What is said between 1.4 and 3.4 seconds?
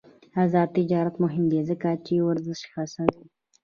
دی ځکه چې ورزش هڅوي.